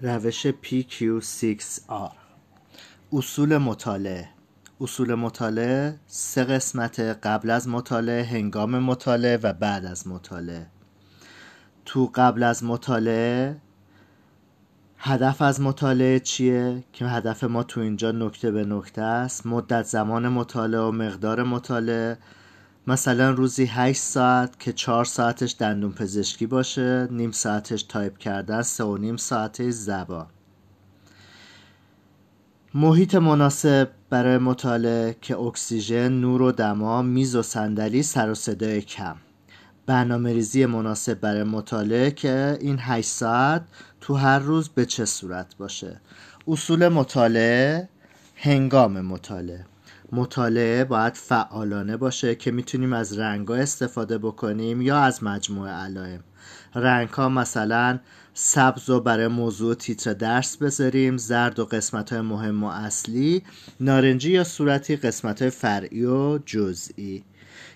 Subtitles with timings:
[0.00, 2.12] روش PQ6R
[3.12, 4.28] اصول مطالعه.
[4.80, 10.66] اصول مطالعه سه قسمت قبل از مطالعه هنگام مطالعه و بعد از مطالعه.
[11.84, 13.56] تو قبل از مطالعه
[14.98, 19.46] هدف از مطالعه چیه؟ که هدف ما تو اینجا نکته به نکته است.
[19.46, 22.18] مدت زمان مطالعه و مقدار مطالعه.
[22.86, 28.84] مثلا روزی 8 ساعت که 4 ساعتش دندون پزشکی باشه نیم ساعتش تایپ کردن سه
[28.84, 30.26] و نیم ساعتش زبان.
[32.74, 38.82] محیط مناسب برای مطالعه که اکسیژن، نور و دما، میز و صندلی، سر و صدای
[38.82, 39.16] کم.
[39.86, 43.62] برنامه ریزی مناسب برای مطالعه که این 8 ساعت
[44.00, 46.00] تو هر روز به چه صورت باشه.
[46.48, 47.88] اصول مطالعه
[48.36, 49.66] هنگام مطالعه.
[50.14, 56.20] مطالعه باید فعالانه باشه که می‌تونیم از رنگ استفاده بکنیم یا از مجموعه علائم.
[56.74, 57.98] رنگ ها مثلا
[58.34, 63.42] سبز رو برای موضوع تیتر درس بذاریم زرد و قسمت های مهم و اصلی
[63.80, 67.24] نارنجی یا صورتی قسمت های فرعی و جزئی.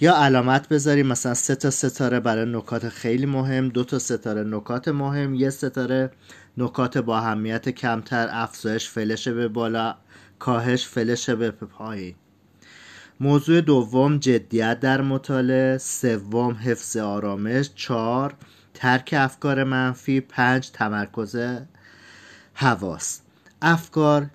[0.00, 4.88] یا علامت بذاریم مثلا سه تا ستاره برای نکات خیلی مهم دو تا ستاره نکات
[4.88, 6.10] مهم یه ستاره
[6.58, 9.96] نکات با اهمیت کمتر افزایش فلش به بالا
[10.40, 12.14] کاهش فلش به پایین
[13.20, 15.78] موضوع دوم جدیت در مطالعه.
[15.78, 17.70] سوم حفظ آرامش.
[17.74, 18.34] چهار
[18.74, 20.20] ترک افکار منفی.
[20.20, 21.36] پنج تمرکز
[22.54, 23.20] حواس.
[23.62, 24.26] افکار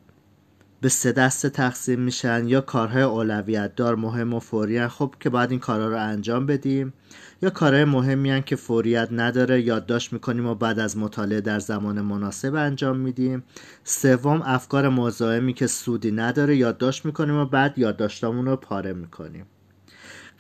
[0.86, 5.52] به سه دسته تقسیم میشن یا کارهای اولویت دار مهم و فوری خب که باید
[5.52, 6.94] این کارها رو انجام بدیم.
[7.42, 12.02] یا کارهای مهمی هن که فوریت نداره یادداشت می‌کنیم و بعد از مطالعه در زمان
[12.02, 13.44] مناسب انجام میدیم.
[13.84, 19.46] سوم افکار مزاحمی که سودی نداره یادداشت می‌کنیم و بعد یادداشتامون رو پاره می‌کنیم.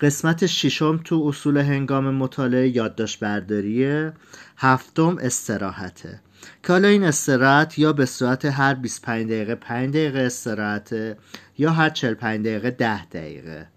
[0.01, 4.13] قسمت ششم تو اصول هنگام مطالعه یادداشت برداریه.
[4.57, 6.19] هفتم استراحته.
[6.63, 11.17] که حالا این استراحت یا به صورت هر 25 دقیقه 5 دقیقه استراحته
[11.57, 13.67] یا هر 45 دقیقه 10 دقیقه.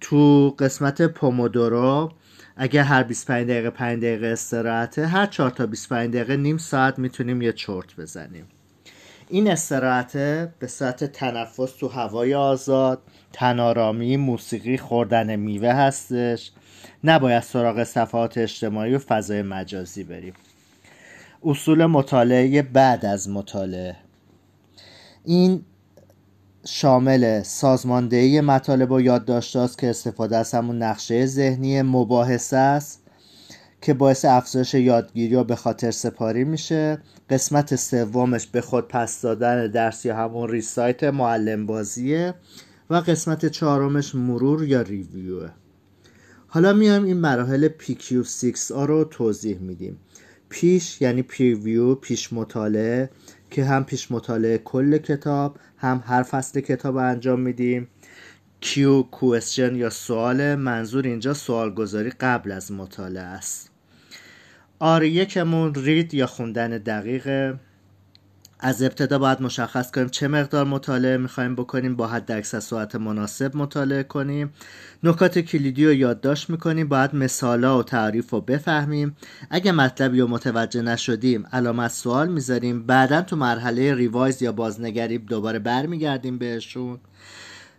[0.00, 2.12] تو قسمت پومودورو
[2.56, 7.42] اگر هر 25 دقیقه 5 دقیقه استراحته هر 4 تا 25 دقیقه نیم ساعت می‌تونیم
[7.42, 8.44] یه چرت بزنیم.
[9.28, 10.16] این استراحت
[10.58, 13.02] به صورت تنفس تو هوای آزاد
[13.32, 16.50] تنارامی موسیقی خوردن میوه هستش.
[17.04, 20.34] نباید سراغ صفحات اجتماعی و فضای مجازی بریم.
[21.42, 23.96] اصول مطالعه بعد از مطالعه.
[25.24, 25.64] این
[26.64, 33.02] شامل سازماندهی مطالب و یادداشت است که استفاده از همون نقشه ذهنی مباحثه است
[33.82, 36.98] که باعث افزایش یادگیری و به خاطر سپاری میشه.
[37.30, 42.34] قسمت سومش به خود پس دادن درس یا همون ریسایت معلم بازیه
[42.90, 45.50] و قسمت چهارمش مرور یا ریویوه.
[46.46, 49.98] حالا میایم این مراحل PQ6 ها رو توضیح میدیم.
[50.48, 53.10] پیش یعنی پریویو پیش مطالعه
[53.50, 57.88] که هم پیش مطالعه کل کتاب هم هر فصل کتاب انجام میدیم.
[58.60, 63.70] کیو کوشن یا سوال منظور اینجا سوال گذاری قبل از مطالعه است.
[64.78, 67.58] آر یکمون رید یا خوندن دقیقه.
[68.60, 73.56] از ابتدا باید مشخص کنیم چه مقدار مطالعه می‌خوایم بکنیم با حد اکثر ساعت مناسب
[73.56, 74.52] مطالعه کنیم.
[75.02, 79.16] نکات کلیدی رو یادداشت می‌کنیم باید مثالا و تعریف رو بفهمیم.
[79.50, 82.82] اگه مطلبی رو متوجه نشدیم علامت سوال می‌ذاریم.
[82.82, 86.98] بعدا تو مرحله ریوایز یا بازنگری دوباره برمیگردیم بهشون.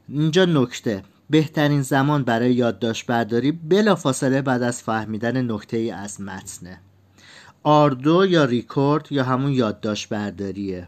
[0.10, 1.04] اینجا نکته.
[1.30, 6.80] بهترین زمان برای یادداشت برداری بلافاصله بعد از فهمیدن نکته ای از متنه
[7.64, 10.88] آردو یا ریکورد یا همون یادداشت برداریه.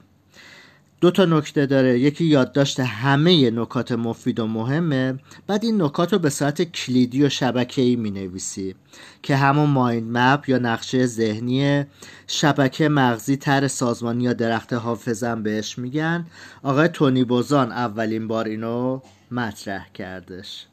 [1.01, 1.99] دو تا نکته داره.
[1.99, 5.19] یکی یادداشت همه نکات مفید و مهمه.
[5.47, 8.75] بعد این نکات رو به صورت کلیدی و شبکه‌ای می نویسی
[9.23, 11.83] که همون مایند مپ یا نقشه ذهنی
[12.27, 16.25] شبکه مغزی تر سازمانی یا درخت حافظم بهش میگن.
[16.63, 18.99] آقای تونی بوزان اولین بار اینو
[19.31, 20.65] مطرح کردش.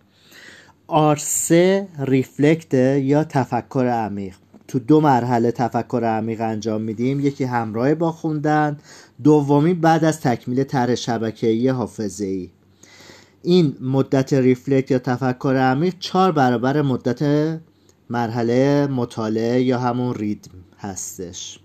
[0.87, 4.35] آرسه ریفلکت یا تفکر عمیق.
[4.69, 7.21] تو دو مرحله تفکر عمیق انجام میدیم.
[7.21, 8.79] یکی همراه با خوندن
[9.25, 12.51] دومی بعد از تکمیل طرح شبکه‌ای حافظه‌ای.
[13.43, 17.23] این مدت ریفلکت یا تفکر عمیق چهار برابر مدت
[18.11, 21.59] مرحله مطالعه یا همون ریدم هستش.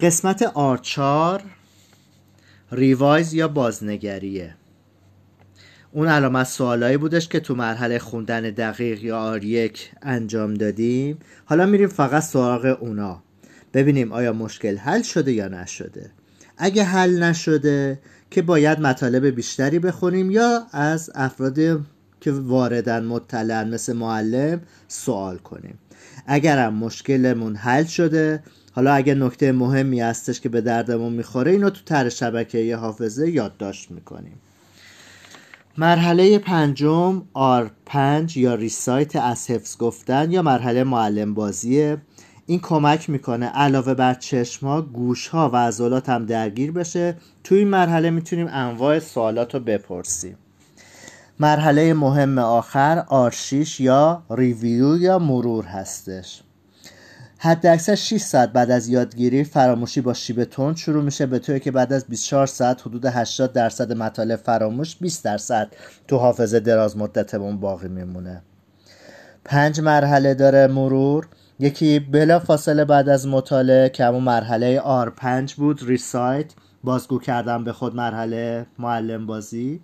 [0.00, 1.42] قسمت آرچار
[2.72, 4.56] ریوایز یا بازنگریه.
[5.92, 11.18] اون علامت سوالایی بودش که تو مرحله خوندن دقیق یا آر یک انجام دادیم.
[11.44, 13.22] حالا میریم فقط سراغ اونا.
[13.74, 16.10] ببینیم آیا مشکل حل شده یا نشده.
[16.58, 17.98] اگه حل نشده
[18.30, 21.76] که باید مطالب بیشتری بخونیم یا از افرادی
[22.20, 25.78] که واردن مطلعن مثل معلم سوال کنیم.
[26.26, 28.42] اگرم مشکلمون حل شده
[28.72, 33.90] حالا اگه نکته مهمی هستش که به دردمون می‌خوره اینو تو تر شبکه حافظه یادداشت
[33.90, 34.40] می‌کنیم.
[35.78, 41.98] مرحله پنجم R5 یا ریسایت از حفظ گفتن یا مرحله معلم بازیه
[42.46, 47.16] این کمک می‌کنه علاوه بر چشم ها گوش ها و عضلات هم درگیر بشه.
[47.44, 50.36] تو این مرحله می‌تونیم انواع سوالات رو بپرسیم.
[51.40, 56.42] مرحله مهم آخر آرشیش یا ریویو یا مرور هستش.
[57.42, 61.60] حد اکثر 6 ساعت بعد از یادگیری فراموشی با شیب تند شروع میشه به طوری
[61.60, 65.72] که بعد از 24 ساعت حدود 80 درصد مطالب فراموش 20 درصد
[66.08, 68.42] تو حافظه دراز مدتمون باقی میمونه.
[69.44, 71.28] پنج مرحله داره مرور.
[71.58, 76.52] یکی بلا فاصله بعد از مطالعه که همون مرحله R5 بود ریسایت
[76.84, 79.80] بازگو کردن به خود مرحله معلم بازی.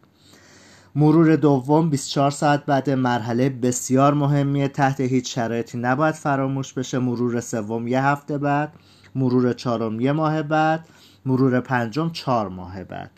[0.98, 4.69] مرور دوم 24 ساعت بعد مرحله بسیار مهمیه.
[4.69, 6.98] تحت هیچ شرایطی نباید فراموش بشه.
[6.98, 8.72] مرور سوم یه هفته بعد
[9.14, 10.88] مرور چهارم یه ماه بعد
[11.26, 13.10] مرور پنجم چهار ماه بعد.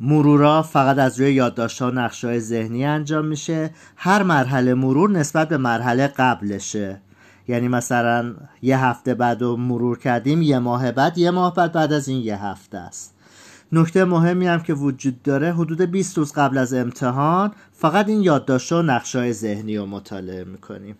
[0.00, 3.70] مرورا فقط از روی یادداشت و نقشه ذهنی انجام میشه.
[3.96, 7.00] هر مرحله مرور نسبت به مرحله قبلشه.
[7.48, 11.92] یعنی مثلا یه هفته بعد رو مرور کردیم یه ماه بعد یه ماه بعد بعد
[11.92, 13.17] از این یه هفته است.
[13.72, 18.72] نکته مهمی هم که وجود داره حدود 20 روز قبل از امتحان فقط این یادداشت
[18.72, 20.96] و نقشه ذهنی رو مطالعه می‌کنیم.